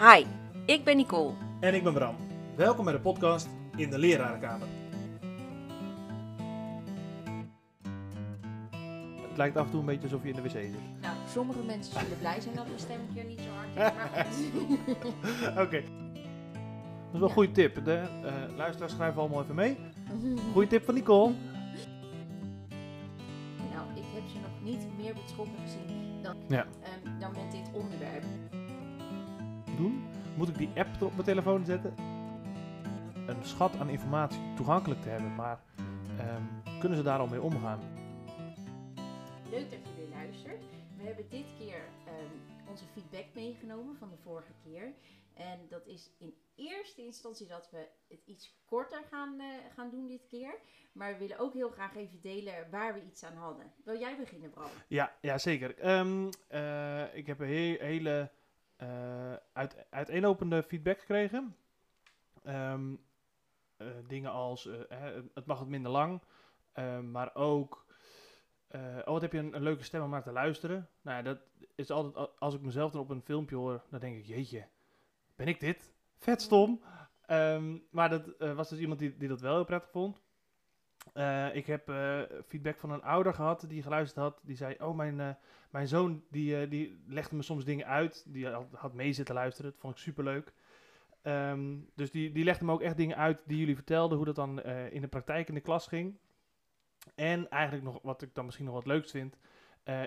[0.00, 0.24] Hi,
[0.66, 1.32] ik ben Nicole.
[1.60, 2.16] En ik ben Bram.
[2.56, 4.66] Welkom bij de podcast In de Lerarenkamer.
[9.28, 10.70] Het lijkt af en toe een beetje alsof je in de wc zit.
[11.00, 14.26] Nou, sommige mensen zullen blij zijn dat mijn stem hier niet zo hard is, maar
[14.68, 15.48] goed.
[15.66, 15.82] Oké.
[15.82, 17.84] Dat is wel een goede tip.
[17.84, 17.94] De
[18.24, 19.76] eh, luisteraars schrijven allemaal even mee.
[20.52, 21.32] Goeie tip van Nicole.
[23.74, 26.66] nou, ik heb ze nog niet meer betrokken gezien dan, Ja.
[26.82, 28.24] ehm, dan met dit onderwerp.
[29.80, 30.02] Doen.
[30.36, 31.94] Moet ik die app er op mijn telefoon zetten?
[33.26, 35.60] Een schat aan informatie toegankelijk te hebben, maar
[36.18, 36.42] ehm,
[36.80, 37.80] kunnen ze daar al mee omgaan?
[39.50, 40.62] Leuk dat je weer luistert.
[40.96, 44.92] We hebben dit keer ehm, onze feedback meegenomen van de vorige keer.
[45.34, 50.06] En dat is in eerste instantie dat we het iets korter gaan, eh, gaan doen
[50.06, 50.54] dit keer.
[50.92, 53.72] Maar we willen ook heel graag even delen waar we iets aan hadden.
[53.84, 54.70] Wil jij beginnen, Bram?
[54.88, 55.78] Ja, ja zeker.
[55.78, 58.30] Ehm, eh, ik heb een he- hele
[59.52, 61.56] uit, uiteenlopende feedback gekregen.
[62.42, 62.94] Ehm,
[63.76, 64.98] eh, dingen als, eh,
[65.34, 66.20] het mag wat minder lang,
[66.72, 67.86] ehm, maar ook,
[68.68, 70.88] eh, oh wat heb je een, leuke stem om naar te luisteren.
[71.00, 71.38] Nou ja, dat
[71.74, 74.66] is altijd, als ik mezelf dan op een filmpje hoor, dan denk ik, jeetje,
[75.36, 75.92] ben ik dit?
[76.18, 76.82] Vet stom.
[77.26, 80.22] Ehm, maar dat eh, was dus iemand die, die dat wel heel prettig vond.
[81.12, 84.40] Eh, ik heb eh, feedback van een ouder gehad die geluisterd had.
[84.44, 85.30] Die zei, oh mijn, eh,
[85.70, 88.24] mijn zoon die, die legde me soms dingen uit.
[88.28, 89.70] Die had, had mee zitten luisteren.
[89.70, 90.52] Dat vond ik superleuk.
[91.22, 94.16] Ehm, dus die, die legde me ook echt dingen uit die jullie vertelden.
[94.16, 96.18] Hoe dat dan in de praktijk in de klas ging.
[97.14, 99.36] En eigenlijk nog wat ik dan misschien nog wat leukst vind.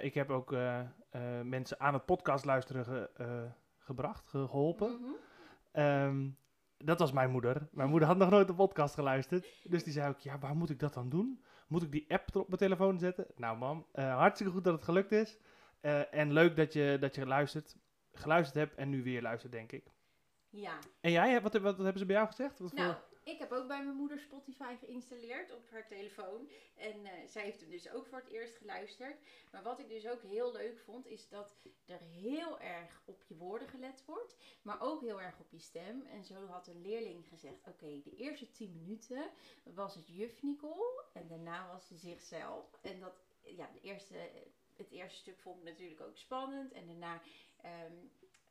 [0.01, 0.55] ik heb ook
[1.43, 4.91] mensen aan het podcast luisteren ge- gebracht, ge- geholpen.
[5.01, 5.11] Mhm.
[5.71, 6.27] Ehm,
[6.85, 7.67] dat was mijn moeder.
[7.71, 9.47] Mijn moeder had nog nooit de podcast geluisterd.
[9.63, 11.43] Dus die zei ook, ja, waar moet ik dat dan doen?
[11.67, 13.27] Moet ik die app er op mijn telefoon zetten?
[13.35, 15.37] Nou mam, eh, hartstikke goed dat het gelukt is.
[15.81, 17.75] Eh, en leuk dat je, dat je luistert,
[18.13, 19.91] geluisterd hebt en nu weer luistert, denk ik.
[20.49, 22.59] Ja, En jij, wat, wat, wat hebben ze bij jou gezegd?
[22.59, 26.49] Wat Nou, voor- ik heb ook bij mijn moeder Spotify geïnstalleerd op haar telefoon.
[26.75, 29.15] En eh, zij heeft hem dus ook voor het eerst geluisterd.
[29.51, 31.55] Maar wat ik dus ook heel leuk vond, is dat
[31.85, 34.35] er heel erg op je woorden gelet wordt.
[34.61, 36.05] Maar ook heel erg op je stem.
[36.05, 39.31] En zo had een leerling gezegd, oké, de eerste 10 minuten
[39.63, 41.03] was het juf Nicole.
[41.13, 42.77] En daarna was ze zichzelf.
[42.81, 44.15] En dat, ja, de eerste,
[44.73, 46.71] het eerste stuk vond ik natuurlijk ook spannend.
[46.71, 47.21] En daarna...
[47.61, 47.93] ehm,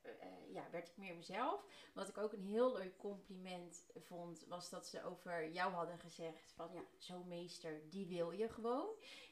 [0.03, 1.65] eh, eh, ja, werd ik meer mezelf.
[1.93, 6.51] Wat ik ook een heel leuk compliment vond, was dat ze over jou hadden gezegd
[6.51, 8.89] van ja, zo'n meester, die wil je gewoon.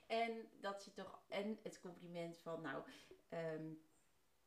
[0.08, 2.84] En dat ze toch, en het compliment van nou,
[3.30, 3.74] ehm,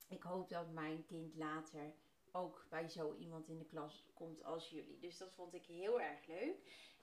[0.09, 1.95] ik hoop dat mijn kind later
[2.33, 4.99] ook bij zo iemand in de klas komt als jullie.
[4.99, 6.57] Dus dat vond ik heel erg leuk.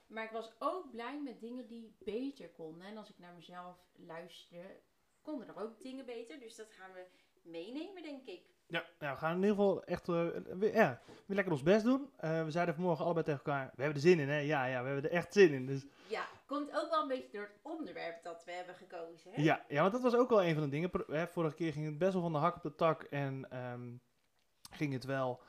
[0.06, 2.86] Maar ik was ook blij met dingen die beter konden.
[2.86, 4.80] En als ik naar mezelf luisterde,
[5.22, 6.38] konden er ook dingen beter.
[6.40, 7.06] Dus dat gaan we
[7.42, 8.46] meenemen, denk ik.
[8.72, 10.26] Ja, nou, we gaan in ieder geval echt eh,
[10.58, 12.10] weer, ja, weer lekker ons best doen.
[12.16, 14.38] Eh, we zeiden vanmorgen allebei tegen elkaar, we hebben er zin in hè?
[14.38, 15.66] Ja, ja, we hebben er echt zin in.
[15.66, 19.30] Dus Ja, komt ook wel een beetje door het onderwerp dat we hebben gekozen.
[19.32, 19.42] Hè?
[19.42, 20.90] Ja, ja, want dat was ook wel een van de dingen.
[21.06, 23.90] Hè, vorige keer ging het best wel van de hak op de tak en ehm,
[24.70, 25.40] ging het wel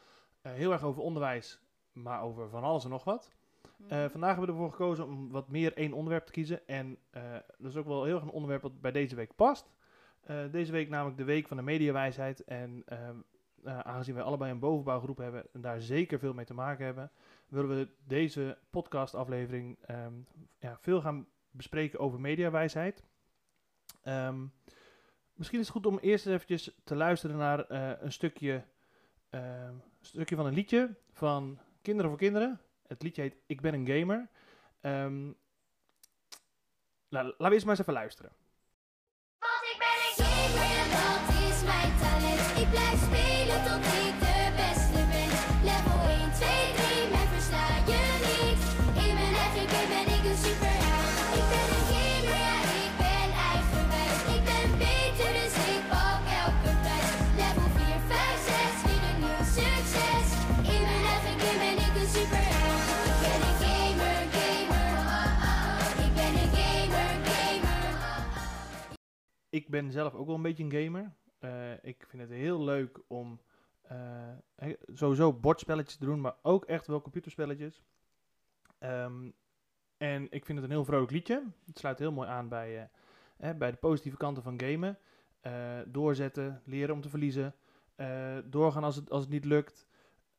[0.42, 1.60] eh, heel erg over onderwijs,
[1.92, 3.32] maar over van alles en nog wat.
[3.78, 4.10] Mhm.
[4.10, 6.68] Vandaag hebben we ervoor gekozen om wat meer één onderwerp te kiezen.
[6.68, 6.98] En
[7.58, 9.72] dat is ook wel heel erg een onderwerp wat bij deze week past.
[10.24, 12.44] Eh, deze week namelijk de week van de mediawijsheid.
[12.44, 13.18] En ehm,
[13.64, 17.12] eh, aangezien wij allebei een bovenbouwgroep hebben en daar zeker veel mee te maken hebben,
[17.48, 20.14] willen we deze podcastaflevering ehm,
[20.60, 23.04] ja, veel gaan bespreken over mediawijsheid.
[24.02, 24.46] Ehm,
[25.34, 28.64] misschien is het goed om eerst eventjes te luisteren naar eh, een stukje,
[30.02, 32.62] stukje van een liedje van Kinderen voor Kinderen.
[32.88, 34.30] Het liedje heet Ik ben een gamer.
[37.10, 38.32] La- laten we eerst maar eens even luisteren.
[42.74, 45.32] Blijf spelen tot ik de beste ben.
[45.70, 48.62] Level 1, 2, 3, mij versta je niet.
[49.06, 51.16] In mijn eigen game ben ik een superheld.
[51.40, 54.20] Ik ben een gamer, ja ik ben eigenwijs.
[54.36, 57.10] Ik ben beter, dus ik pak elke prijs.
[57.42, 60.28] Level 4, 5, 6, weer een nieuw succes.
[60.76, 62.84] In mijn eigen game ben ik een superheld.
[63.10, 64.90] Ik ben een gamer, gamer.
[66.06, 67.82] Ik ben een gamer, gamer.
[69.60, 71.06] Ik ben zelf ook wel een beetje een gamer.
[71.44, 73.40] Eh, ik vind het heel leuk om
[73.82, 77.84] eh, sowieso bordspelletjes te doen, maar ook echt wel computerspelletjes.
[78.80, 79.30] Ehm,
[79.98, 81.44] en ik vind het een heel vrolijk liedje.
[81.66, 82.90] Het sluit heel mooi aan bij,
[83.38, 84.98] eh, bij de positieve kanten van gamen.
[85.42, 87.56] Eh, doorzetten, leren om te verliezen.
[88.46, 89.88] doorgaan als het, als het niet lukt.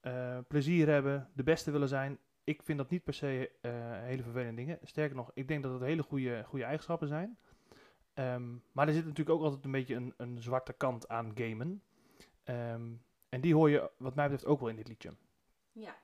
[0.00, 2.19] eh, plezier hebben, de beste willen zijn.
[2.45, 3.50] Ik vind dat niet per se
[4.03, 4.79] hele vervelende dingen.
[4.83, 7.39] Sterker nog, ik denk dat het hele goede, goede eigenschappen zijn.
[8.14, 11.82] Ehm, maar er zit natuurlijk ook altijd een beetje een, een zwarte kant aan gamen.
[12.44, 12.93] Ehm,
[13.28, 15.16] en die hoor je wat mij betreft ook wel in dit liedje.
[15.72, 15.96] Ja,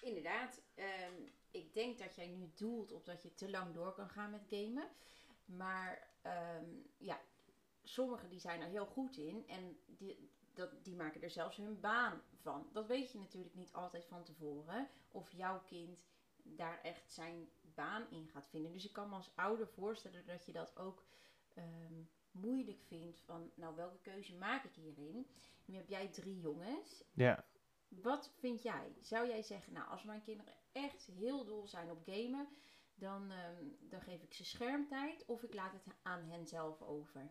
[0.00, 0.60] inderdaad.
[0.74, 1.12] Ehm,
[1.50, 4.46] ik denk dat jij nu doelt op dat je te lang door kan gaan met
[4.48, 4.88] gamen.
[5.44, 6.06] Maar
[6.98, 7.20] ja,
[7.82, 11.80] sommigen die zijn er heel goed in en die, dat, die maken er zelfs hun
[11.80, 12.68] baan van.
[12.72, 14.88] Dat weet je natuurlijk niet altijd van tevoren.
[15.10, 16.06] Of jouw kind
[16.42, 17.48] daar echt zijn
[17.78, 18.72] baan in gaat vinden.
[18.72, 21.04] Dus ik kan me als ouder voorstellen dat je dat ook
[21.54, 21.94] ehm,
[22.30, 23.20] moeilijk vindt.
[23.20, 25.26] Van nou, welke keuze maak ik hierin?
[25.64, 27.04] Nu heb jij drie jongens.
[27.12, 27.44] Ja,
[27.88, 28.92] Wat vind jij?
[29.00, 32.48] Zou jij zeggen, nou, als mijn kinderen echt heel dol zijn op gamen,
[32.94, 37.30] dan, ehm, dan geef ik ze schermtijd of ik laat het aan hen zelf over?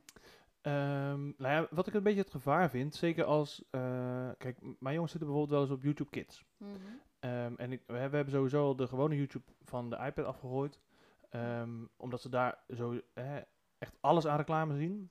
[0.62, 3.64] Ehm, nou ja, wat ik een beetje het gevaar vind, zeker als...
[3.70, 6.46] eh, kijk, mijn jongens zitten bijvoorbeeld wel eens op YouTube Kids.
[7.28, 10.80] Ehm, en ik, we, hebben- sowieso al de gewone YouTube van de iPad afgegooid.
[11.30, 13.40] Ehm, omdat ze daar zo hè,
[13.78, 15.10] echt alles aan reclame zien.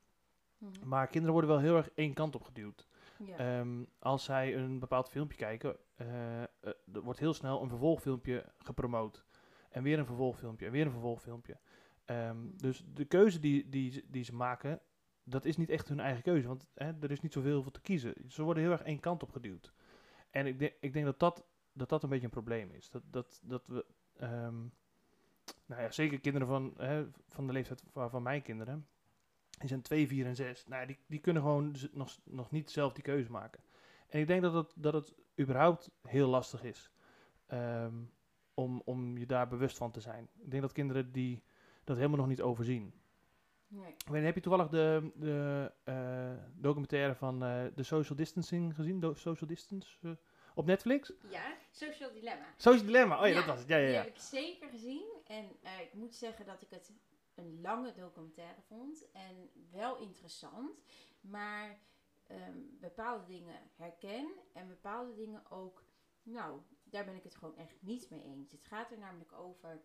[0.59, 0.89] Mhm.
[0.89, 2.89] Maar kinderen worden wel heel erg één kant op geduwd.
[3.25, 3.37] Ja.
[3.37, 6.47] Ehm, als zij een bepaald filmpje kijken, eh, eh,
[6.93, 9.25] er wordt heel snel een vervolgfilmpje gepromoot.
[9.71, 11.59] En weer een vervolgfilmpje, en weer een vervolgfilmpje.
[12.05, 14.81] Ehm, dus de keuze die, die, ze- die ze maken,
[15.25, 16.49] dat is niet echt hun eigen keuze.
[16.49, 18.15] Want hè, er is niet zoveel voor te kiezen.
[18.29, 19.73] Ze worden heel erg één kant op geduwd.
[20.31, 21.45] En ik, denk ik denk dat dat,
[21.76, 22.90] dat dat een beetje een probleem is.
[22.90, 23.84] Dat, dat, dat we,
[24.17, 24.61] ehm,
[25.67, 28.87] nou ja, zeker kinderen van, hè, van de leeftijd van, van mijn kinderen,
[29.58, 30.67] die zijn 2, 4 en 6.
[30.67, 33.61] Nou, ja, die, die kunnen gewoon nog, nog niet zelf die keuze maken.
[34.08, 36.90] En ik denk dat het, dat het überhaupt heel lastig is
[37.46, 37.94] ehm,
[38.55, 40.28] om, om je daar bewust van te zijn.
[40.38, 41.43] Ik denk dat kinderen die
[41.84, 42.94] dat helemaal nog niet overzien.
[43.69, 43.94] Nee.
[44.11, 49.00] Weet heb je toevallig de, de eh, documentaire van eh, de Social Distancing gezien?
[49.00, 49.96] Do- social Distance?
[50.02, 50.11] eh,
[50.56, 51.12] op Netflix?
[51.29, 52.47] Ja, Social Dilemma.
[52.56, 53.69] Social Dilemma, oh ja, Ja, dat was het.
[53.69, 54.03] Ja, ja, Die ja.
[54.03, 55.05] heb ik zeker gezien.
[55.26, 56.93] En eh, ik moet zeggen dat ik het
[57.35, 59.11] een lange documentaire vond.
[59.12, 60.82] En wel interessant.
[61.20, 61.79] Maar
[62.26, 64.32] ehm, bepaalde dingen herken.
[64.53, 65.85] En bepaalde dingen ook.
[66.23, 68.52] Nou, daar ben ik het gewoon echt niet mee eens.
[68.52, 69.82] Het gaat er namelijk over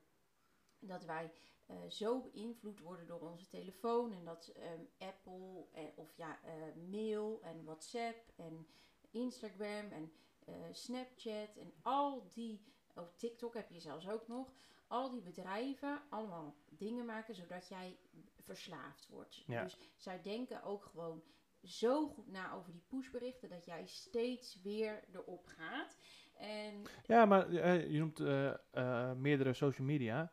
[0.80, 1.32] dat wij
[1.66, 4.14] eh, zo beïnvloed worden door onze telefoon.
[4.14, 6.54] En dat ehm, Apple en, of ja, eh,
[6.90, 8.68] mail en WhatsApp en
[9.12, 10.14] Instagram en
[10.46, 12.62] eh, Snapchat en al die,
[12.96, 14.54] oh TikTok heb je zelfs ook nog,
[14.88, 17.98] al die bedrijven allemaal dingen maken zodat jij
[18.40, 19.44] verslaafd wordt.
[19.48, 19.64] Ja.
[19.64, 21.24] Dus zij denken ook gewoon
[21.64, 25.98] zo goed na over die pushberichten dat jij steeds weer erop gaat.
[26.38, 30.32] En Ja, maar eh, je noemt eh, meerdere social media.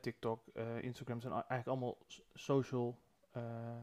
[0.00, 0.46] TikTok,
[0.80, 1.98] Instagram zijn eigenlijk allemaal
[2.34, 2.98] social...
[3.30, 3.76] eh,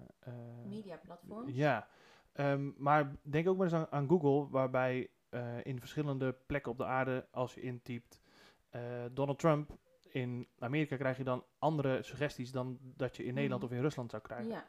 [0.65, 1.55] mediaplatforms.
[1.55, 1.87] Ja,
[2.31, 5.09] Ehm, maar denk ook maar eens aan, aan Google, waarbij
[5.63, 8.21] in verschillende plekken op de aarde, als je intypt
[8.69, 8.81] eh,
[9.11, 9.77] Donald Trump,
[10.09, 13.71] in Amerika krijg je dan andere suggesties dan dat je in Nederland Mhm.
[13.71, 14.49] of in Rusland zou krijgen.
[14.51, 14.65] Ja,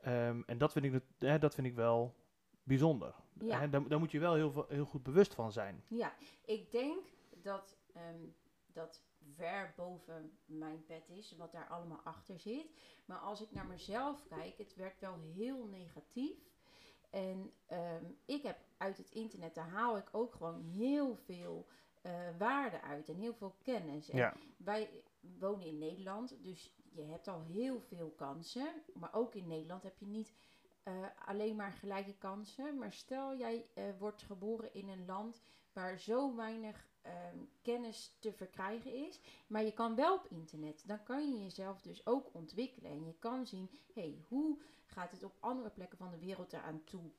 [0.00, 2.14] Ehm, en dat vind, ik, hè, dat vind ik wel
[2.62, 3.14] bijzonder.
[3.38, 3.58] Ja.
[3.60, 5.82] Hè, daar, daar moet je wel heel, heel goed bewust van zijn.
[5.88, 6.12] ja.
[6.44, 7.06] ik denk
[7.42, 8.20] dat ehm,
[8.72, 9.02] dat
[9.34, 12.66] ver boven mijn pet is, wat daar allemaal achter zit.
[13.04, 16.38] Maar als ik naar mezelf kijk, het werd wel heel negatief.
[17.12, 21.66] En ehm, ik heb uit het internet, daar haal ik ook gewoon heel veel
[22.02, 24.08] eh, waarde uit en heel veel kennis.
[24.10, 24.34] En Ja.
[24.56, 25.02] wij
[25.38, 28.68] wonen in Nederland, dus je hebt al heel veel kansen.
[28.94, 30.32] Maar ook in Nederland heb je niet
[30.82, 30.94] eh,
[31.26, 32.78] alleen maar gelijke kansen.
[32.78, 35.42] Maar stel jij eh, wordt geboren in een land
[35.72, 39.20] waar zo weinig ehm, kennis te verkrijgen is.
[39.46, 40.82] Maar je kan wel op internet.
[40.86, 42.90] Dan kan je jezelf dus ook ontwikkelen.
[42.90, 46.52] En je kan zien, hé, hey, hoe gaat het op andere plekken van de wereld
[46.52, 47.10] eraan toe?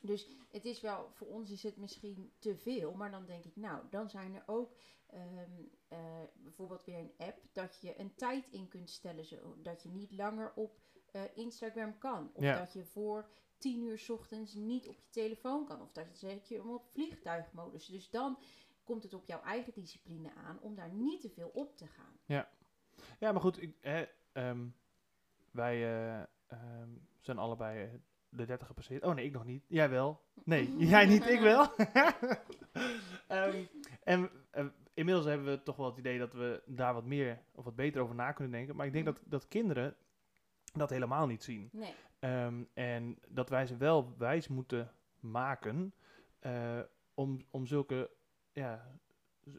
[0.00, 2.92] Dus het is wel, voor ons is het misschien te veel.
[2.92, 4.72] Maar dan denk ik, nou, dan zijn er ook
[5.06, 5.50] ehm,
[5.88, 5.98] eh,
[6.36, 9.24] bijvoorbeeld weer een app dat je een tijd in kunt stellen.
[9.24, 10.78] Zodat je niet langer op
[11.12, 12.30] eh, Instagram kan.
[12.34, 12.58] Of Ja.
[12.58, 13.28] dat je voor
[13.58, 15.80] tien uur 's ochtends niet op je telefoon kan.
[15.82, 17.86] Of dat je zet je hem op vliegtuigmodus.
[17.86, 18.38] Dus dan
[18.90, 22.12] komt het op jouw eigen discipline aan om daar niet te veel op te gaan.
[23.18, 24.66] Ja, maar goed, ik, hè, ehm,
[25.50, 26.88] wij eh, ehm,
[27.20, 29.02] zijn allebei eh, de 30 gepasseerd.
[29.02, 29.64] Oh nee, ik nog niet.
[29.68, 30.20] Jij wel.
[30.44, 31.66] Nee, jij niet, ik wel.
[33.28, 33.64] Ehm,
[34.02, 37.64] en eh, inmiddels hebben we toch wel het idee dat we daar wat meer of
[37.64, 38.76] wat beter over na kunnen denken.
[38.76, 39.96] Maar ik denk dat, dat kinderen
[40.72, 41.70] dat helemaal niet zien.
[41.72, 41.94] Nee.
[42.74, 45.94] En dat wij ze wel wijs moeten maken
[47.14, 48.10] om, om zulke,
[48.60, 48.98] ja,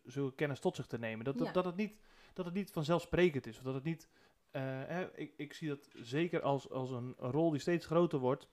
[0.06, 1.26] zulke kennis tot zich te nemen.
[1.26, 1.54] Dat, dat, Ja.
[1.54, 2.00] dat, het, niet,
[2.34, 3.58] dat het niet vanzelfsprekend is.
[3.58, 4.10] Of dat het niet,
[4.52, 8.48] eh, hè, ik, ik zie dat zeker als, als een, rol die steeds groter wordt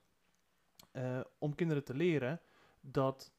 [0.93, 2.41] eh, om kinderen te leren
[2.81, 3.33] dat,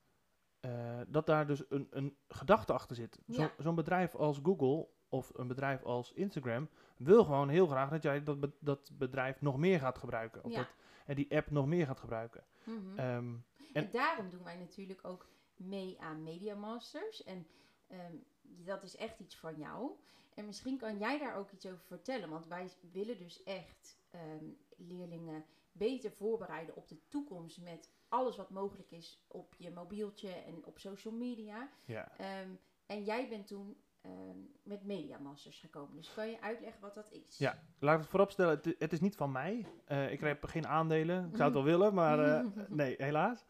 [0.60, 3.20] eh, dat daar dus een, een gedachte achter zit.
[3.30, 3.52] Zo- Ja.
[3.58, 8.24] Zo'n bedrijf als Google of een bedrijf als Instagram wil gewoon heel graag dat jij
[8.24, 10.44] dat, be- dat bedrijf nog meer gaat gebruiken.
[10.44, 10.58] Of Ja.
[10.58, 10.68] dat,
[11.06, 12.44] en die app nog meer gaat gebruiken.
[12.66, 15.28] Ehm, En, En- daarom doen wij natuurlijk ook
[15.60, 17.24] mee aan Media Masters.
[17.24, 17.48] En
[17.88, 19.92] ehm, dat is echt iets van jou.
[20.34, 22.30] En misschien kan jij daar ook iets over vertellen.
[22.30, 24.46] Want wij willen dus echt ehm,
[24.78, 30.66] leerlingen beter voorbereiden op de toekomst met alles wat mogelijk is op je mobieltje en
[30.66, 31.70] op social media.
[31.86, 32.18] Ja.
[32.18, 32.50] Ehm,
[32.86, 33.78] en jij bent toen
[34.64, 35.96] met Media Masters gekomen.
[35.96, 37.38] Dus kan je uitleggen wat dat is?
[37.38, 37.64] Ja.
[37.80, 39.66] Laat ik het vooropstellen, het, het is niet van mij.
[39.86, 41.30] Eh, ik heb geen aandelen.
[41.30, 43.46] Ik zou het wel willen, maar eh, nee, helaas.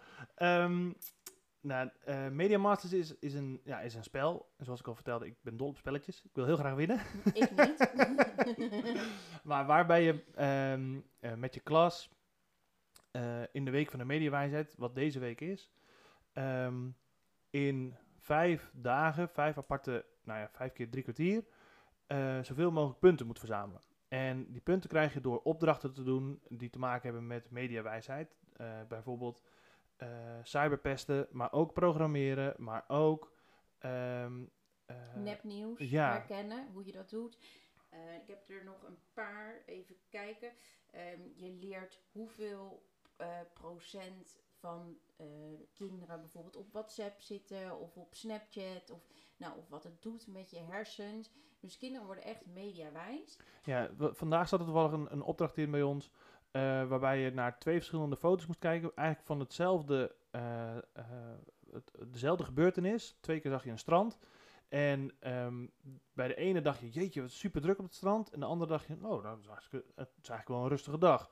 [1.62, 4.54] Nou, eh, Media Masters is, is, een, ja, is een spel.
[4.58, 6.24] En zoals ik al vertelde, ik ben dol op spelletjes.
[6.24, 7.00] Ik wil heel graag winnen.
[7.34, 8.98] Ik niet.
[9.44, 12.10] Maar waarbij je ehm, eh, met je klas
[13.12, 15.72] eh, in de week van de mediawijsheid, wat deze week is,
[16.34, 16.90] ehm,
[17.50, 21.44] in vijf dagen, vijf aparte, nou ja, vijf keer drie kwartier,
[22.42, 23.82] zoveel mogelijk punten moet verzamelen.
[24.08, 28.38] En die punten krijg je door opdrachten te doen die te maken hebben met mediawijsheid.
[28.88, 29.42] Bijvoorbeeld
[30.00, 30.08] eh,
[30.44, 33.32] cyberpesten, maar ook programmeren, maar ook...
[34.86, 36.12] eh, nepnieuws ja.
[36.12, 37.38] herkennen, hoe je dat doet.
[37.90, 40.52] Eh, ik heb er nog een paar, even kijken.
[40.92, 42.88] Ehm, je leert hoeveel
[43.54, 44.98] procent van
[45.74, 50.50] kinderen bijvoorbeeld op WhatsApp zitten of op Snapchat of, nou, of wat het doet met
[50.50, 51.32] je hersens.
[51.60, 53.40] Dus kinderen worden echt mediawijs.
[53.64, 56.12] Ja, vandaag zat er toevallig een, een opdracht in bij ons.
[56.52, 58.92] Eh, waarbij je naar twee verschillende foto's moest kijken.
[58.96, 60.84] Eigenlijk van hetzelfde, eh, eh,
[62.08, 63.18] dezelfde gebeurtenis.
[63.22, 64.20] Twee keer zag je een strand.
[64.70, 65.66] En ehm,
[66.14, 68.30] bij de ene dacht je, jeetje, wat super druk op het strand.
[68.30, 70.70] En de andere dacht je, oh, nou, dat is eigenlijk, het is eigenlijk wel een
[70.70, 71.32] rustige dag.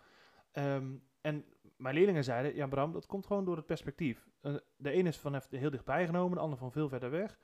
[0.51, 1.45] Ehm, en
[1.77, 4.29] mijn leerlingen zeiden, ja Bram, dat komt gewoon door het perspectief.
[4.77, 7.39] De ene is van heel dichtbij genomen, de ander van veel verder weg.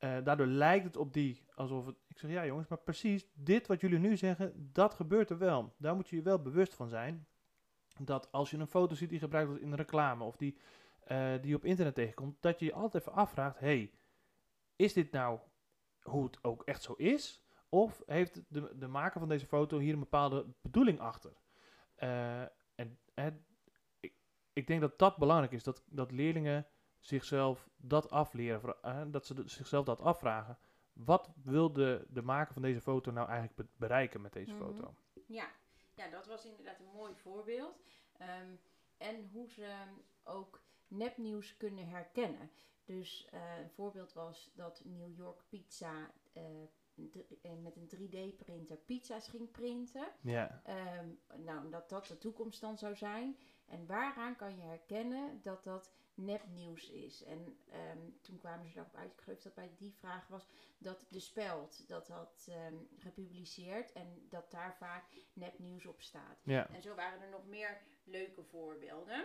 [0.00, 1.96] Eh, daardoor lijkt het op die alsof het.
[2.08, 5.74] Ik zeg ja, jongens, maar precies dit wat jullie nu zeggen, dat gebeurt er wel.
[5.78, 7.26] Daar moet je je wel bewust van zijn.
[7.98, 10.58] Dat als je een foto ziet die gebruikt wordt in reclame of die,
[11.00, 13.92] eh, die op internet tegenkomt, dat je je altijd even afvraagt: hey,
[14.76, 15.38] is dit nou
[16.00, 17.44] hoe het ook echt zo is?
[17.68, 21.32] Of heeft de, de maker van deze foto hier een bepaalde bedoeling achter?
[21.94, 22.42] Eh,
[22.74, 23.44] en
[24.00, 24.14] ik,
[24.52, 26.66] ik denk dat dat belangrijk is, dat, dat leerlingen
[27.00, 30.58] zichzelf dat afleren, eh, dat ze de- zichzelf dat afvragen.
[30.92, 34.62] Wat wil de, de maker van deze foto nou eigenlijk be- bereiken met deze Mhm.
[34.64, 34.94] foto?
[35.26, 35.48] Ja,
[35.94, 37.80] ja, dat was inderdaad een mooi voorbeeld.
[38.18, 38.54] Ehm,
[38.96, 39.72] en hoe ze
[40.24, 42.50] ook nepnieuws kunnen herkennen.
[42.84, 46.42] Dus eh, een voorbeeld was dat New York Pizza eh,
[47.62, 50.08] met een 3D-printer pizza's ging printen.
[50.20, 51.08] Ja, Ehm,
[51.44, 53.36] nou, dat dat de toekomst dan zou zijn.
[53.66, 55.90] En waaraan kan je herkennen dat dat
[56.24, 57.22] nepnieuws is?
[57.22, 60.46] En ehm, toen kwamen ze erop uit, ik geloof dat bij die vraag was,
[60.78, 66.40] dat de Speld dat had ehm, gepubliceerd en dat daar vaak nepnieuws op staat.
[66.44, 69.24] ja, En zo waren er nog meer leuke voorbeelden.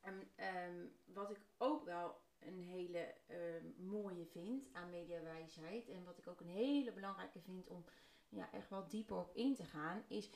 [0.00, 3.14] En, ehm, wat ik ook wel een hele
[3.76, 7.84] mooie vind aan mediawijsheid en wat ik ook een hele belangrijke vind om
[8.28, 10.30] ja, echt wel dieper op in te gaan, is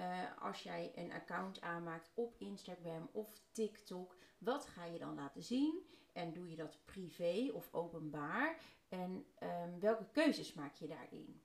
[0.00, 5.42] eh, als jij een account aanmaakt op Instagram of TikTok, wat ga je dan laten
[5.42, 5.84] zien?
[6.12, 8.60] En doe je dat privé of openbaar?
[8.88, 11.42] En ehm, welke keuzes maak je daarin?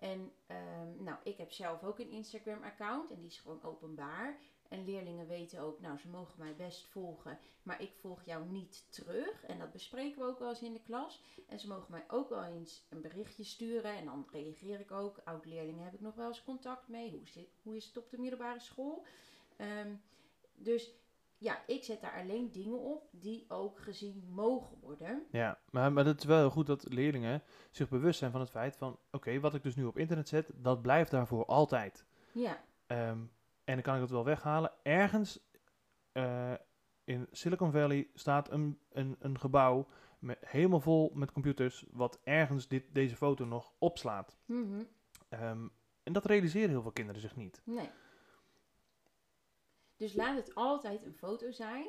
[0.00, 4.38] En ehm, nou, ik heb zelf ook een Instagram-account en die is gewoon openbaar.
[4.68, 8.86] En leerlingen weten ook, nou, ze mogen mij best volgen, maar ik volg jou niet
[8.92, 9.44] terug.
[9.44, 11.22] En dat bespreken we ook wel eens in de klas.
[11.46, 15.20] En ze mogen mij ook wel eens een berichtje sturen en dan reageer ik ook.
[15.24, 17.10] Oud-leerlingen heb ik nog wel eens contact mee.
[17.10, 19.06] Hoe is, hoe is het op de middelbare school?
[19.56, 19.94] Ehm,
[20.54, 20.90] dus
[21.38, 25.26] ja, ik zet daar alleen dingen op die ook gezien mogen worden.
[25.30, 25.58] ja.
[25.70, 28.76] Maar, maar het is wel heel goed dat leerlingen zich bewust zijn van het feit
[28.76, 28.98] van...
[29.10, 32.04] Oké, wat ik dus nu op internet zet, dat blijft daarvoor altijd.
[32.32, 33.18] Ja, Ehm,
[33.64, 34.72] en dan kan ik dat wel weghalen.
[34.82, 35.40] Ergens
[36.12, 36.52] eh,
[37.04, 39.86] in Silicon Valley staat een, een, een gebouw
[40.18, 41.84] met, helemaal vol met computers...
[41.90, 44.38] wat ergens dit, deze foto nog opslaat.
[44.44, 44.82] mhm.
[45.28, 45.68] Ehm,
[46.02, 47.62] en dat realiseren heel veel kinderen zich niet.
[47.64, 47.90] Nee.
[49.98, 51.86] Dus laat het altijd een foto zijn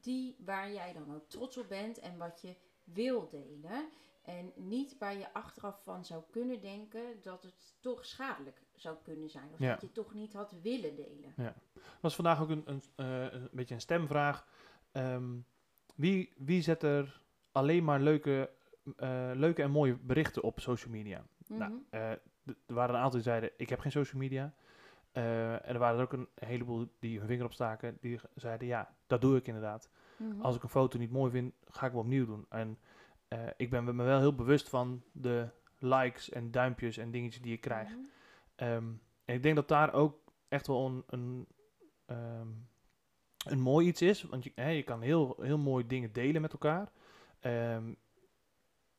[0.00, 3.88] die waar jij dan ook trots op bent en wat je wil delen.
[4.22, 9.30] En niet waar je achteraf van zou kunnen denken dat het toch schadelijk zou kunnen
[9.30, 9.48] zijn.
[9.52, 9.70] Of Ja.
[9.70, 11.32] dat je toch niet had willen delen.
[11.36, 11.54] Er
[12.00, 14.46] was vandaag ook een, een, eh, een beetje een stemvraag.
[14.92, 15.34] Ehm,
[15.94, 18.50] wie, wie zet er alleen maar leuke,
[18.96, 21.26] eh, leuke en mooie berichten op social media?
[21.46, 21.80] Nou, Mhm.
[21.90, 22.20] eh, er
[22.66, 24.54] waren een aantal die zeiden, ik heb geen social media.
[25.16, 28.94] Eh, en er waren er ook een heleboel die hun vinger opstaken, die zeiden, ja,
[29.06, 29.90] dat doe ik inderdaad.
[30.16, 30.40] Mhm.
[30.40, 32.46] Als ik een foto niet mooi vind, ga ik hem opnieuw doen.
[32.48, 32.78] En
[33.28, 37.52] eh, ik ben me wel heel bewust van de likes en duimpjes en dingetjes die
[37.52, 37.88] ik krijg.
[37.88, 37.98] Mhm.
[38.54, 38.84] Ehm,
[39.24, 40.18] en ik denk dat daar ook
[40.48, 41.46] echt wel een, een,
[42.06, 42.48] ehm,
[43.46, 44.22] een mooi iets is.
[44.22, 46.92] Want je, hè, je kan heel, heel mooi dingen delen met elkaar.
[47.40, 47.92] Ehm,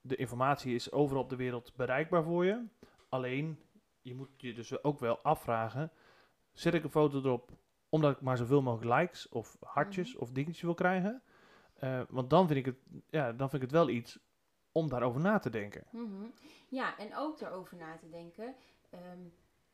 [0.01, 2.65] de informatie is overal op de wereld bereikbaar voor je.
[3.09, 3.59] Alleen,
[4.01, 5.91] je moet je dus ook wel afvragen...
[6.58, 7.52] Zet ik een foto erop
[7.90, 10.22] omdat ik maar zoveel mogelijk likes of hartjes Mhm.
[10.22, 11.22] of dingetjes wil krijgen?
[11.74, 12.76] Eh, want dan vind, ik het,
[13.10, 14.20] ja, dan vind ik het wel iets
[14.72, 15.84] om daarover na te denken.
[15.92, 16.26] Mhm.
[16.68, 18.56] Ja, en ook daarover na te denken.
[18.90, 19.20] ehm,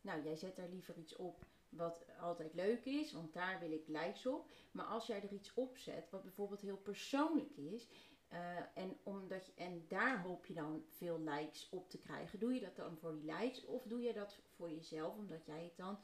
[0.02, 3.88] nou, jij zet daar liever iets op wat altijd leuk is, want daar wil ik
[3.88, 4.52] likes op.
[4.72, 7.88] Maar als jij er iets op zet wat bijvoorbeeld heel persoonlijk is,
[8.28, 8.40] eh,
[8.74, 12.60] en, omdat je, en daar hoop je dan veel likes op te krijgen, doe je
[12.60, 15.98] dat dan voor die likes of doe je dat voor jezelf omdat jij het dan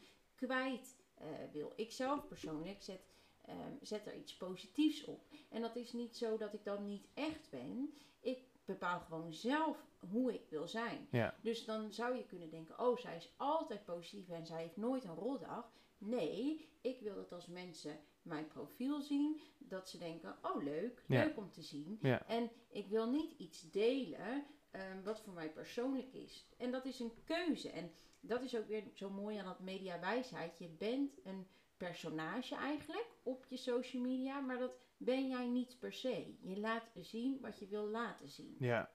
[0.45, 1.73] kwijt eh, wil?
[1.75, 3.01] Ik zelf persoonlijk zet,
[3.45, 5.21] ehm, zet er iets positiefs op.
[5.49, 7.93] En dat is niet zo dat ik dan niet echt ben.
[8.19, 11.07] Ik bepaal gewoon zelf hoe ik wil zijn.
[11.11, 11.35] Ja.
[11.41, 15.03] Dus dan zou je kunnen denken, oh, zij is altijd positief en zij heeft nooit
[15.03, 15.71] een roldag.
[15.97, 21.23] Nee, ik wil dat als mensen mijn profiel zien, dat ze denken, oh leuk, Ja.
[21.23, 21.99] leuk om te zien.
[22.01, 22.25] Ja.
[22.27, 26.47] En ik wil niet iets delen ehm, wat voor mij persoonlijk is.
[26.57, 27.69] En dat is een keuze.
[27.69, 30.57] En dat is ook weer zo mooi aan dat mediawijsheid.
[30.59, 31.47] Je bent een
[31.77, 36.35] personage eigenlijk op je social media, maar dat ben jij niet per se.
[36.41, 38.55] Je laat zien wat je wil laten zien.
[38.59, 38.89] Ja.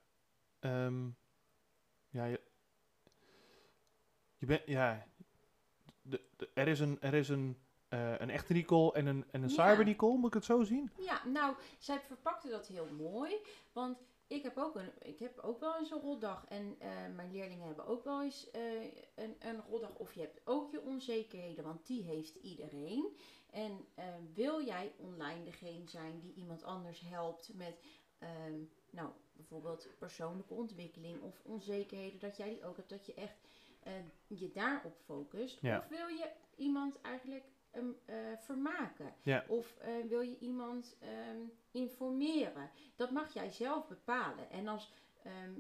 [0.59, 1.07] Ehm,
[2.11, 2.41] ja, je,
[4.39, 5.07] je bent, ja.
[6.03, 9.43] De, de- er is een, er is een, eh, een echte Nicole en een, en
[9.43, 9.69] een Ja.
[9.69, 10.91] cyber Nicole, moet ik het zo zien?
[10.99, 13.35] Ja, nou, zij verpakte dat heel mooi.
[13.73, 16.45] Want ik heb ook, een, ik heb ook wel eens een roldag.
[16.49, 18.83] En eh, mijn leerlingen hebben ook wel eens eh,
[19.15, 19.95] een, een roldag.
[19.95, 23.17] Of je hebt ook je onzekerheden, want die heeft iedereen.
[23.51, 24.05] En eh,
[24.35, 27.81] wil jij online degene zijn die iemand anders helpt met,
[28.19, 28.59] ehm,
[28.91, 33.37] nou, bijvoorbeeld persoonlijke ontwikkeling of onzekerheden, dat jij die ook hebt, dat je echt
[34.27, 35.59] je daarop focust?
[35.61, 35.79] Ja.
[35.79, 39.15] Of wil je iemand eigenlijk eh, vermaken?
[39.23, 39.45] Ja.
[39.49, 41.41] Of eh, wil je iemand ehm,
[41.71, 42.71] informeren?
[42.97, 44.51] Dat mag jij zelf bepalen.
[44.51, 45.53] En als ehm,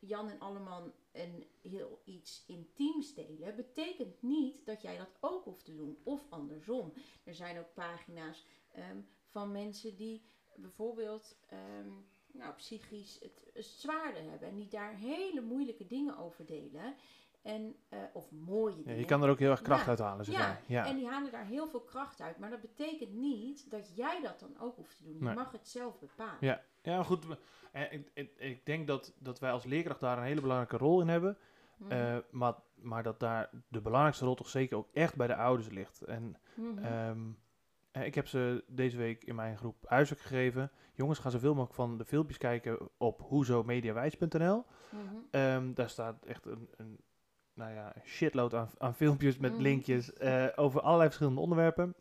[0.00, 5.64] Jan en Alleman een heel iets intiems delen, betekent niet dat jij dat ook hoeft
[5.64, 5.98] te doen.
[6.02, 6.92] Of andersom.
[7.24, 8.46] Er zijn ook pagina's
[9.24, 10.22] van mensen die
[10.54, 11.36] bijvoorbeeld
[12.32, 14.48] nou, psychisch het, het zwaarder hebben.
[14.48, 16.94] En die daar hele moeilijke dingen over delen.
[17.42, 18.98] En, eh, of mooie Ja, dingen.
[18.98, 19.88] je kan er ook heel erg kracht Ja.
[19.90, 20.62] uit halen, zeg Ja, maar.
[20.66, 20.86] Ja.
[20.86, 22.38] En die halen daar heel veel kracht uit.
[22.38, 25.14] Maar dat betekent niet dat jij dat dan ook hoeft te doen.
[25.18, 25.34] Je Nee.
[25.34, 26.36] mag het zelf bepalen.
[26.40, 26.62] Ja.
[26.82, 27.26] Ja, goed.
[27.72, 31.00] eh, ik, ik, ik denk dat, dat wij als leerkracht daar een hele belangrijke rol
[31.00, 31.38] in hebben.
[31.76, 31.90] Mhm.
[31.92, 35.68] Eh, maar, maar dat daar de belangrijkste rol toch zeker ook echt bij de ouders
[35.68, 36.02] ligt.
[36.02, 36.78] En Mhm.
[36.78, 37.20] Ehm,
[37.90, 40.70] eh, ik heb ze deze week in mijn groep huiswerk gegeven.
[40.94, 44.64] Jongens, ga zoveel mogelijk van de filmpjes kijken op hoezomediawijs.nl.
[44.90, 45.14] Mhm.
[45.30, 47.00] Ehm, daar staat echt een, een,
[47.60, 49.60] nou ja, een shitload aan, aan filmpjes met Mhm.
[49.62, 51.94] linkjes eh, over allerlei verschillende onderwerpen.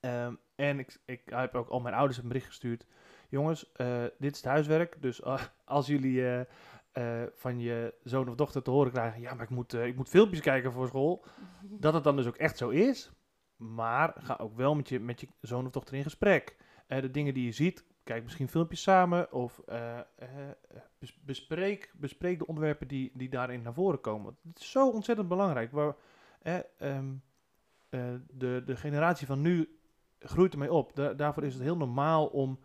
[0.00, 2.86] Ehm, en ik, ik heb ook al mijn ouders een bericht gestuurd.
[3.28, 5.02] Jongens, eh, dit is het huiswerk.
[5.02, 5.22] Dus
[5.64, 6.46] als jullie
[6.92, 9.20] eh, van je zoon of dochter te horen krijgen...
[9.20, 11.24] ja, maar ik moet, ik moet filmpjes kijken voor school
[11.84, 13.10] dat het dan dus ook echt zo is.
[13.56, 16.56] Maar ga ook wel met je, met je zoon of dochter in gesprek.
[16.86, 19.32] De dingen die je ziet, kijk misschien filmpjes samen.
[19.32, 20.04] Of eh, eh,
[20.98, 24.36] bes- bespreek, bespreek de onderwerpen die, die daarin naar voren komen.
[24.48, 25.72] Het is zo ontzettend belangrijk.
[25.72, 25.94] Waar,
[26.42, 27.12] eh, ehm,
[27.88, 29.78] eh, de, de generatie van nu
[30.18, 30.96] groeit ermee op.
[30.96, 32.58] Da- daarvoor is het heel normaal om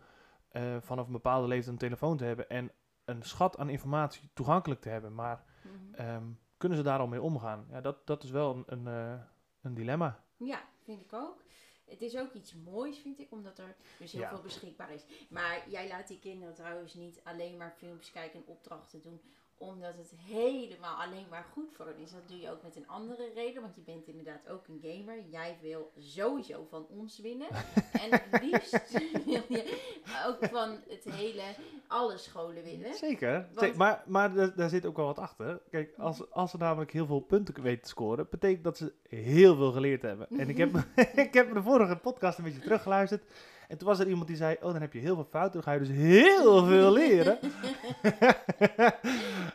[0.48, 2.48] eh, vanaf een bepaalde leeftijd een telefoon te hebben.
[2.48, 2.70] En
[3.04, 5.14] een schat aan informatie toegankelijk te hebben.
[5.14, 5.94] Maar Mhm.
[5.94, 6.24] Ehm,
[6.56, 7.66] kunnen ze daar al mee omgaan?
[7.70, 9.20] Ja, dat, dat is wel een, een, eh,
[9.60, 10.22] een dilemma.
[10.36, 11.44] Ja, vind ik ook.
[11.86, 14.28] Het is ook iets moois, vind ik, omdat er dus heel Ja.
[14.28, 15.02] veel beschikbaar is.
[15.28, 19.20] Maar jij laat die kinderen trouwens niet alleen maar filmpjes kijken en opdrachten doen,
[19.58, 22.10] omdat het helemaal alleen maar goed voor hen is.
[22.10, 25.24] Dat doe je ook met een andere reden, want je bent inderdaad ook een gamer.
[25.30, 27.48] Jij wil sowieso van ons winnen.
[28.02, 28.92] en het liefst
[29.24, 29.78] wil je
[30.26, 31.42] ook van het hele,
[31.86, 32.94] alle scholen winnen.
[32.94, 33.48] Zeker.
[33.54, 35.60] Want- maar maar daar, daar zit ook wel wat achter.
[35.70, 39.56] Kijk, als, als ze namelijk heel veel punten weten te scoren, betekent dat ze heel
[39.56, 40.28] veel geleerd hebben.
[40.28, 40.74] En ik heb,
[41.26, 43.22] ik heb de vorige podcast een beetje teruggeluisterd.
[43.68, 45.62] En toen was er iemand die zei, oh, dan heb je heel veel fouten, dan
[45.62, 47.38] ga je dus heel veel leren.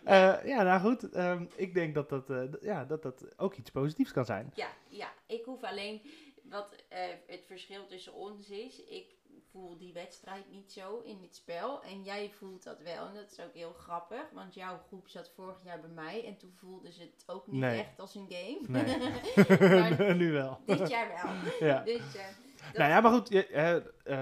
[0.04, 1.10] Eh, ja, nou goed.
[1.10, 4.52] ehm, ik denk dat dat, eh, ja, dat dat ook iets positiefs kan zijn.
[4.56, 6.02] Ja, ja, ik hoef alleen
[6.43, 8.84] wat eh, het verschil tussen ons is.
[8.86, 9.15] Ik
[9.52, 11.84] voel die wedstrijd niet zo in dit spel.
[11.84, 13.08] En jij voelt dat wel.
[13.08, 14.24] En dat is ook heel grappig.
[14.34, 16.26] Want jouw groep zat vorig jaar bij mij.
[16.26, 17.80] En toen voelden ze het ook niet Nee.
[17.80, 18.60] echt als een game.
[18.84, 18.97] Nee.
[19.97, 20.60] maar nu wel.
[20.65, 21.67] dit jaar wel.
[21.69, 21.84] ja.
[21.84, 22.02] Dus,
[22.74, 23.76] Nou ja, maar goed, je- eh,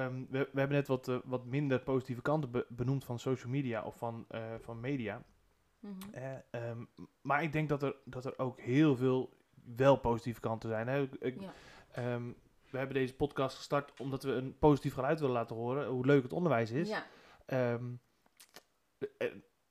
[0.04, 3.52] ehm, we, we hebben net wat, eh, wat minder positieve kanten be- benoemd van social
[3.52, 5.24] media of van, eh, van media.
[5.80, 5.94] Mhm.
[6.12, 6.84] Eh, ehm,
[7.22, 9.30] maar ik denk dat er, dat er ook heel veel
[9.76, 10.88] wel positieve kanten zijn.
[10.88, 11.10] Hè?
[11.20, 11.54] Ik- Ja.
[11.92, 12.24] ehm,
[12.70, 15.88] we hebben deze podcast gestart omdat we een positief geluid willen laten horen.
[15.88, 16.90] Hoe leuk het onderwijs is.
[16.90, 17.06] Ja,
[17.46, 17.76] eh,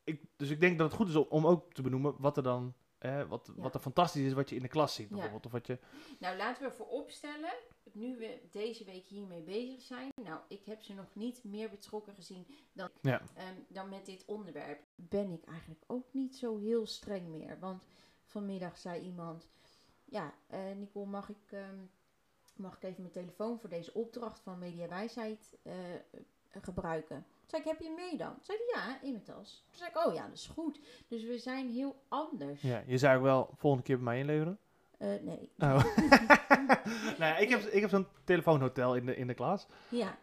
[0.05, 2.43] ik, dus ik denk dat het goed is om, om ook te benoemen wat er
[2.43, 3.63] dan, eh, wat, Ja.
[3.63, 5.47] wat er fantastisch is wat je in de klas ziet bijvoorbeeld.
[5.47, 5.79] Of wat je,
[6.19, 7.53] nou laten we vooropstellen,
[7.93, 10.09] nu we deze week hiermee bezig zijn.
[10.23, 13.23] Nou, ik heb ze nog niet meer betrokken gezien dan, Ja.
[13.35, 14.81] ehm, dan met dit onderwerp.
[14.95, 17.59] Ben ik eigenlijk ook niet zo heel streng meer.
[17.59, 17.85] Want
[18.25, 19.49] vanmiddag zei iemand,
[20.05, 21.79] ja, eh Nicole, mag ik, ehm,
[22.57, 25.75] mag ik even mijn telefoon voor deze opdracht van Mediawijsheid eh
[26.51, 27.27] gebruiken?
[27.49, 28.35] Toen zei ik, heb je mee dan?
[28.35, 29.65] Toen zei hij, ja, in mijn tas.
[29.69, 30.81] Toen zei ik, oh ja, dat is goed.
[31.09, 32.63] Dus we zijn heel anders.
[32.63, 34.59] ja, je zou ook wel volgende keer bij mij inleveren.
[34.99, 35.51] Eh, nee.
[35.59, 35.85] Oh.
[37.19, 39.67] nou, ik heb, ik heb zo'n telefoonhotel in de, in de klas.
[39.89, 40.19] Ja.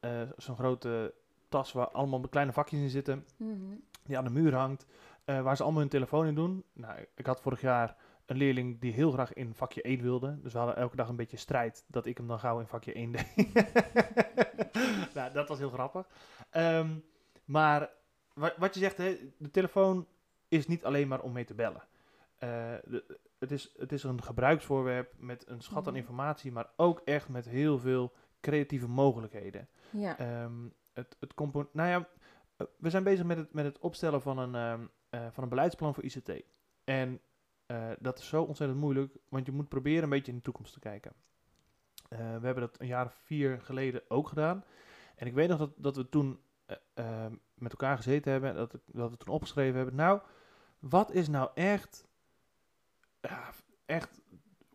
[0.00, 1.14] Eh, zo'n grote
[1.48, 3.26] tas waar allemaal kleine vakjes in zitten.
[3.36, 3.76] Mhm.
[4.04, 4.86] die aan de muur hangt,
[5.24, 6.64] eh, waar ze allemaal hun telefoon in doen.
[6.72, 7.96] Nou, ik had vorig jaar
[8.30, 10.38] een leerling die heel graag in vakje 1 wilde.
[10.42, 12.92] Dus we hadden elke dag een beetje strijd dat ik hem dan gauw in vakje
[12.92, 13.54] 1 deed.
[15.14, 16.06] nou, dat was heel grappig.
[16.50, 16.88] Ehm,
[17.44, 17.90] maar
[18.34, 20.06] wa- wat je zegt, hè, de telefoon
[20.48, 21.82] is niet alleen maar om mee te bellen.
[22.38, 26.00] Eh, de- het, is, het is een gebruiksvoorwerp met een schat aan Mhm.
[26.02, 29.68] informatie, maar ook echt met heel veel creatieve mogelijkheden.
[29.90, 30.18] Ja.
[30.18, 31.34] Ehm, het, het
[31.72, 32.08] nou ja,
[32.56, 35.48] eh, we zijn bezig met het, met het opstellen van een, ehm, eh, van een
[35.48, 36.30] beleidsplan voor ICT.
[36.84, 37.20] En
[37.70, 40.72] eh, dat is zo ontzettend moeilijk, want je moet proberen een beetje in de toekomst
[40.72, 41.12] te kijken.
[42.08, 44.64] Eh, we hebben dat een jaar of vier geleden ook gedaan.
[45.16, 48.74] En ik weet nog dat, dat we toen eh, eh, met elkaar gezeten hebben, dat,
[48.74, 49.94] ik- dat we toen opgeschreven hebben.
[49.94, 50.20] Nou,
[50.78, 52.06] wat is nou echt,
[53.86, 54.20] echt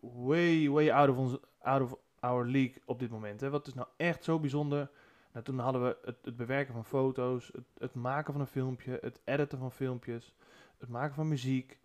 [0.00, 3.40] way, way out of, onze, out of our league op dit moment?
[3.40, 3.50] Hè?
[3.50, 4.90] Wat is nou echt zo bijzonder?
[5.32, 8.98] Nou, toen hadden we het, het bewerken van foto's, het, het maken van een filmpje,
[9.00, 10.34] het editen van filmpjes,
[10.78, 11.78] het maken van muziek,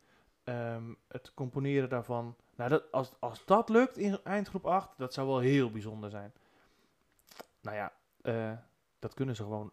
[0.43, 2.35] ehm, het componeren daarvan.
[2.55, 6.33] Nou, dat, als, als dat lukt in eindgroep 8, dat zou wel heel bijzonder zijn.
[7.61, 8.57] Nou ja, eh,
[8.99, 9.71] dat kunnen ze gewoon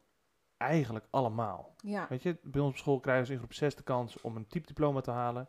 [0.56, 1.74] eigenlijk allemaal.
[1.80, 2.06] ja.
[2.08, 4.46] Weet je, bij ons op school krijgen ze in groep 6 de kans om een
[4.46, 5.48] typediploma te halen.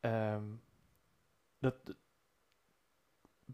[0.00, 0.44] Ehm,
[1.58, 1.74] dat,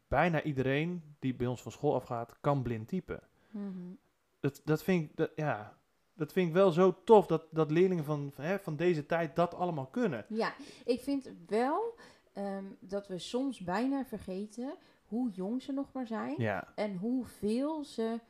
[0.09, 3.21] bijna iedereen die bij ons van school afgaat, kan blind typen.
[3.51, 3.95] Mhm.
[4.41, 5.77] Dat, dat, vind ik, dat, ja,
[6.23, 9.55] dat vind ik wel zo tof dat, dat leerlingen van, hè, van deze tijd dat
[9.55, 10.25] allemaal kunnen.
[10.29, 10.55] Ja,
[10.85, 11.95] ik vind wel
[12.33, 14.75] ehm, dat we soms bijna vergeten
[15.07, 18.21] hoe jong ze nog maar zijn Ja, en hoeveel ze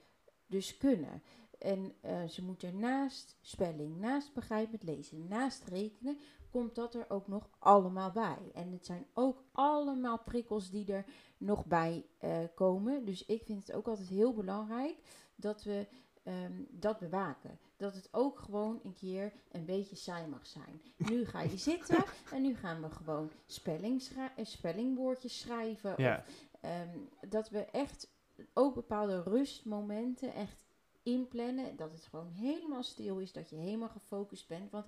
[0.46, 1.22] dus kunnen.
[1.58, 6.18] En eh, ze moeten naast spelling, naast begrijpend lezen, naast rekenen,
[6.50, 8.50] komt dat er ook nog allemaal bij.
[8.54, 11.04] En het zijn ook allemaal prikkels die er
[11.38, 13.04] nog bij eh, komen.
[13.04, 14.96] Dus ik vind het ook altijd heel belangrijk
[15.34, 15.86] dat we
[16.22, 17.58] ehm, dat bewaken.
[17.82, 20.80] Dat het ook gewoon een keer een beetje saai mag zijn.
[20.96, 24.02] Nu ga je zitten en nu gaan we gewoon spelling
[24.36, 25.94] eh, spellingwoordjes schrijven.
[25.96, 26.24] ja.
[26.28, 28.08] Of, ehm, dat we echt
[28.54, 30.64] ook bepaalde rustmomenten echt
[31.02, 31.76] inplannen.
[31.76, 33.32] Dat het gewoon helemaal stil is.
[33.32, 34.70] Dat je helemaal gefocust bent.
[34.70, 34.86] Want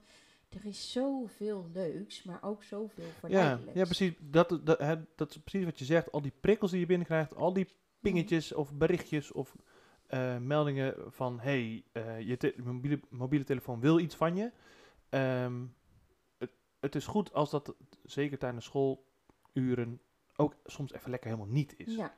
[0.48, 3.78] er is zoveel leuks, maar ook zoveel Ja, verleidelijks.
[3.78, 4.12] ja, precies.
[4.20, 6.12] Dat, dat, hè, dat is precies wat je zegt.
[6.12, 7.68] Al die prikkels die je binnenkrijgt, al die
[8.00, 9.54] pingetjes of berichtjes of
[10.06, 11.40] eh, meldingen van...
[11.40, 14.52] hey, eh, je mobiele, mobiele telefoon wil iets van je.
[15.08, 15.66] Ehm,
[16.38, 20.00] het, het is goed als dat, zeker tijdens schooluren,
[20.36, 21.94] ook soms even lekker helemaal niet is.
[21.94, 22.14] Ja,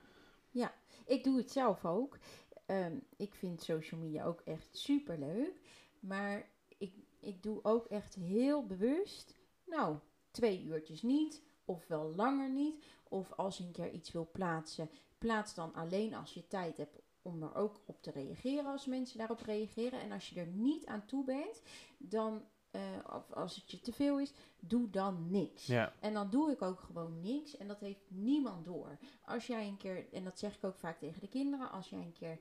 [0.51, 0.75] ja.
[1.07, 2.19] ik doe het zelf ook.
[2.67, 5.61] Ehm, ik vind social media ook echt super leuk.
[6.01, 9.99] Maar ik, ik doe ook echt heel bewust, nou,
[10.31, 12.85] twee uurtjes niet, of wel langer niet.
[13.09, 16.99] Of als je een keer iets wil plaatsen, plaats dan alleen als je tijd hebt
[17.27, 20.01] om er ook op te reageren als mensen daarop reageren.
[20.01, 21.63] En als je er niet aan toe bent,
[21.99, 22.81] dan, eh,
[23.13, 25.67] of als het je te veel is, doe dan niks.
[25.67, 28.99] Ja, En dan doe ik ook gewoon niks en dat heeft niemand door.
[29.25, 31.99] Als jij een keer, en dat zeg ik ook vaak tegen de kinderen, als jij
[32.01, 32.39] een keer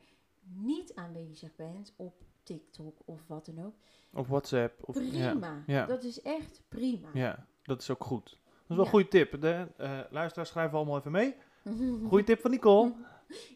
[0.53, 3.75] niet aanwezig bent op TikTok of wat dan ook,
[4.13, 4.87] of WhatsApp.
[4.87, 5.63] Of, prima.
[5.67, 5.85] ja.
[5.85, 7.09] Dat is echt prima.
[7.13, 8.29] ja, dat is ook goed.
[8.29, 9.41] Dat is wel een goede tip.
[9.41, 11.35] De, eh luisteraars, schrijven allemaal even mee.
[12.09, 12.93] Goeie tip van Nicole.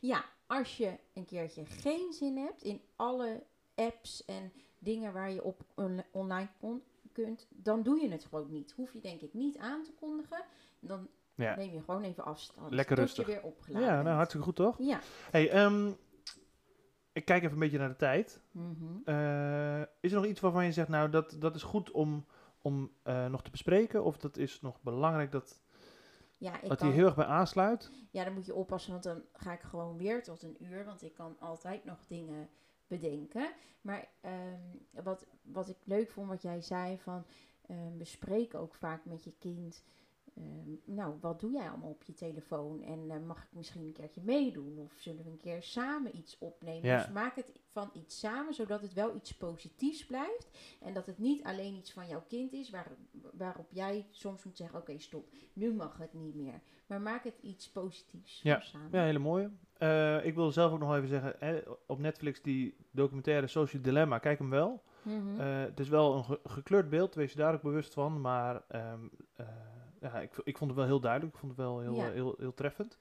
[0.01, 3.43] Ja, als je een keertje geen zin hebt in alle
[3.75, 6.81] apps en dingen waar je op on- online kon,
[7.11, 8.71] kunt, dan doe je het gewoon niet.
[8.71, 10.43] Hoef je denk ik niet aan te kondigen.
[10.79, 11.55] Dan Ja.
[11.55, 12.73] neem je gewoon even afstand.
[12.73, 13.25] Lekker tot rustig.
[13.27, 14.15] je weer opgeladen Ja, nou bent.
[14.15, 14.75] hartstikke goed toch?
[14.79, 14.99] Ja.
[15.31, 15.91] Hey, ehm,
[17.13, 18.41] ik kijk even een beetje naar de tijd.
[18.51, 18.85] Mhm.
[19.05, 22.25] Eh, is er nog iets waarvan je zegt, nou, dat, dat is goed om,
[22.61, 24.03] om eh, nog te bespreken?
[24.03, 25.61] Of dat is nog belangrijk dat,
[26.39, 27.91] Ja, ik dat hier heel erg bij aansluit?
[28.11, 30.85] ja, dan moet je oppassen, want dan ga ik gewoon weer tot een uur.
[30.85, 32.49] Want ik kan altijd nog dingen
[32.87, 33.51] bedenken.
[33.81, 37.25] Maar ehm, wat, wat ik leuk vond, wat jij zei, van
[37.67, 39.83] ehm, bespreek ook vaak met je kind.
[40.39, 42.81] Ehm, nou, wat doe jij allemaal op je telefoon?
[42.83, 44.77] En eh, mag ik misschien een keertje meedoen?
[44.77, 46.89] Of zullen we een keer samen iets opnemen?
[46.89, 46.97] Ja.
[46.97, 50.47] Dus maak het van iets samen, zodat het wel iets positiefs blijft.
[50.81, 52.91] En dat het niet alleen iets van jouw kind is, waar,
[53.33, 56.61] waarop jij soms moet zeggen, oké, stop, nu mag het niet meer.
[56.85, 58.59] Maar maak het iets positiefs Ja.
[58.59, 58.87] samen.
[58.91, 59.49] Ja, hele mooie.
[59.77, 64.17] Eh, ik wil zelf ook nog even zeggen, hè, op Netflix die documentaire Social Dilemma,
[64.17, 64.83] kijk hem wel.
[65.01, 65.39] Mhm.
[65.39, 68.21] Eh, het is wel een ge- gekleurd beeld, wees je daar ook bewust van.
[68.21, 68.99] Maar ehm,
[69.35, 69.47] eh,
[70.01, 71.33] ja, ik, ik vond het wel heel duidelijk.
[71.33, 72.07] Ik vond het wel heel, Ja.
[72.07, 72.99] eh, heel, heel treffend.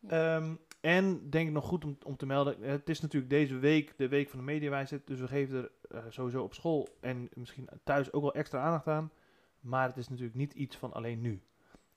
[0.00, 0.36] Ja.
[0.36, 3.96] Ehm, en denk ik nog goed om, om te melden, het is natuurlijk deze week
[3.98, 5.06] de week van de mediawijsheid.
[5.06, 8.88] Dus we geven er eh, sowieso op school en misschien thuis ook wel extra aandacht
[8.88, 9.10] aan.
[9.60, 11.42] Maar het is natuurlijk niet iets van alleen nu.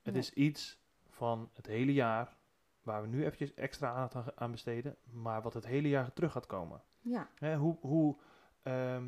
[0.01, 0.21] Het Nee.
[0.21, 2.35] is iets van het hele jaar,
[2.83, 4.95] waar we nu eventjes extra aandacht aan- aan besteden.
[5.11, 6.81] Maar wat het hele jaar terug gaat komen.
[7.01, 8.15] ja, Hè, hoe, hoe,
[8.63, 9.07] ehm,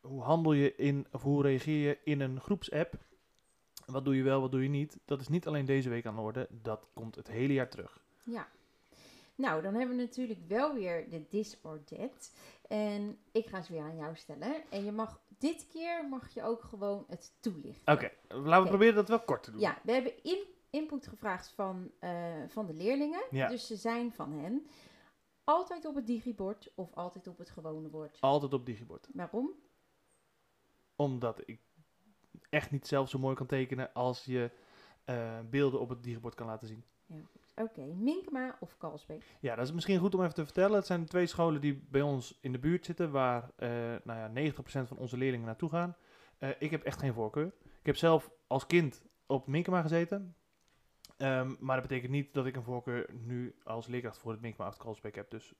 [0.00, 2.94] hoe handel je in, of hoe reageer je in een groepsapp?
[3.86, 4.98] Wat doe je wel, wat doe je niet?
[5.04, 8.04] Dat is niet alleen deze week aan de orde, dat komt het hele jaar terug.
[8.22, 8.48] ja.
[9.36, 12.32] Nou, dan hebben we natuurlijk wel weer de this or that.
[12.68, 14.70] En ik ga ze weer aan jou stellen.
[14.70, 17.94] En je mag, dit keer mag je ook gewoon het toelichten.
[17.94, 19.60] Oké, laten we proberen dat wel kort te doen.
[19.60, 23.22] Ja, we hebben in, input gevraagd van, eh, van de leerlingen.
[23.30, 23.48] Ja.
[23.48, 24.66] Dus ze zijn van hen.
[25.44, 28.16] Altijd op het digibord of altijd op het gewone bord.
[28.20, 29.08] Altijd op digibord.
[29.12, 29.50] Waarom?
[30.96, 31.60] Omdat ik
[32.54, 34.50] echt niet zelf zo mooi kan tekenen als je
[35.04, 36.84] eh, beelden op het digibord kan laten zien.
[37.56, 39.24] Oké, Minkema of Kalsbeek?
[39.40, 40.76] Ja, dat is misschien goed om even te vertellen.
[40.76, 43.68] Het zijn twee scholen die bij ons in de buurt zitten, waar eh
[44.04, 45.96] nou ja, 90% van onze leerlingen naartoe gaan.
[46.38, 47.46] Eh, ik heb echt geen voorkeur.
[47.62, 50.36] Ik heb zelf als kind op Minkema gezeten.
[51.16, 54.68] Ehm, maar dat betekent niet dat ik een voorkeur nu als leerkracht voor het Minkema
[54.68, 55.30] of Kalsbeek heb.
[55.30, 55.54] Dus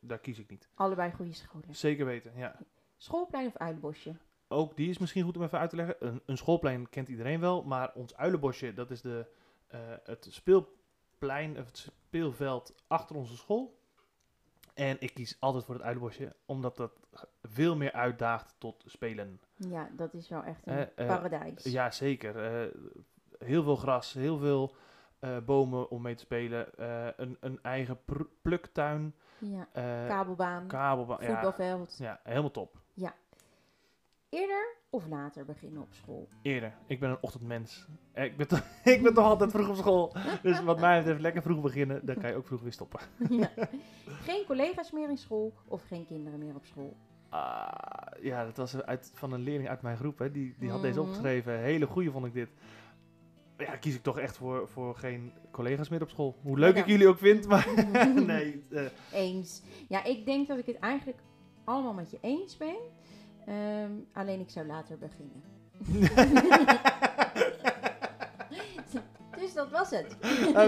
[0.00, 0.68] daar kies ik niet.
[0.74, 1.74] Allebei goede scholen.
[1.74, 2.58] Zeker weten, ja.
[2.96, 4.16] Schoolplein of Uilenbosje?
[4.48, 5.96] Ook die is misschien goed om even uit te leggen.
[5.98, 9.26] Een, een schoolplein kent iedereen wel, maar ons uilenbosje, dat is de,
[9.66, 13.82] eh, het speelplein, of het speelveld achter onze school.
[14.74, 16.92] En ik kies altijd voor het uilenbosje, omdat dat
[17.42, 19.40] veel meer uitdaagt tot spelen.
[19.56, 21.64] Ja, dat is wel echt een Eh, eh, paradijs.
[21.64, 22.34] Ja, zeker.
[23.38, 24.74] Heel veel gras, heel veel
[25.44, 26.66] bomen om mee te spelen.
[27.22, 27.98] een, een eigen
[28.42, 29.68] pluktuin, Ja,
[30.08, 31.18] kabelbaan, kabelbaan.
[31.20, 31.96] Ja, voetbalveld.
[31.98, 32.82] ja, helemaal top.
[34.34, 36.28] Eerder of later beginnen op school?
[36.42, 36.74] Eerder.
[36.86, 37.86] Ik ben een ochtendmens.
[38.12, 38.62] Eh, Ik ben, toch,
[38.94, 40.12] ik ben toch altijd vroeg op school.
[40.42, 42.06] Dus wat mij betreft lekker vroeg beginnen.
[42.06, 43.00] Dan kan je ook vroeg weer stoppen.
[43.28, 43.50] ja.
[44.06, 46.96] Geen collega's meer in school of geen kinderen meer op school?
[47.28, 47.66] Ah,
[48.20, 50.18] ja, dat was uit, van een leerling uit mijn groep.
[50.18, 50.30] Hè.
[50.30, 51.08] Die, die had deze Mhm.
[51.08, 51.58] opgeschreven.
[51.58, 52.48] Hele goeie vond ik dit.
[53.58, 56.36] Ja, kies ik toch echt voor, voor geen collega's meer op school.
[56.42, 56.80] Hoe leuk Ja.
[56.80, 57.68] ik jullie ook vind, maar
[58.26, 58.62] nee.
[58.70, 59.62] eh, Eens.
[59.88, 61.18] Ja, ik denk dat ik het eigenlijk
[61.64, 62.76] allemaal met je eens ben.
[63.46, 65.42] Ehm, alleen ik zou later beginnen.
[69.38, 70.16] Dus dat was het.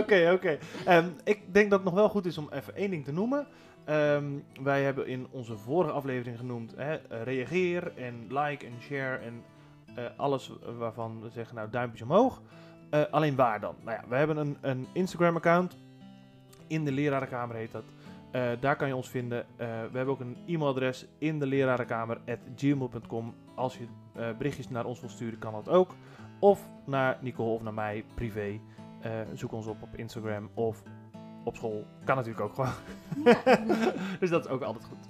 [0.00, 0.58] Oké, oké.
[0.84, 3.46] Ehm, ik denk dat het nog wel goed is om even één ding te noemen.
[3.84, 4.24] Ehm,
[4.62, 9.42] wij hebben in onze vorige aflevering genoemd, hè, reageer en like en share en
[9.94, 12.42] eh, alles waarvan we zeggen, nou duimpjes omhoog.
[12.90, 13.74] Eh, alleen waar dan?
[13.84, 15.76] Nou ja, we hebben een, een Instagram account.
[16.66, 17.84] In de lerarenkamer heet dat.
[18.36, 19.38] Eh, daar kan je ons vinden.
[19.40, 23.34] Eh, we hebben ook een e-mailadres in de lerarenkamer.gmail.com.
[23.54, 25.94] Als je eh, berichtjes naar ons wilt sturen, kan dat ook.
[26.38, 28.60] Of naar Nicole of naar mij privé.
[29.32, 30.82] Zoek ons op op Instagram of
[31.44, 31.86] op school.
[32.04, 32.72] Kan natuurlijk ook gewoon.
[33.24, 33.38] Ja.
[34.20, 35.08] dus dat is ook altijd goed.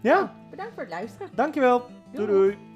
[0.00, 1.28] Ja, Bedankt voor het luisteren.
[1.34, 1.78] dankjewel.
[2.12, 2.28] Doei Doei.
[2.28, 2.71] doei.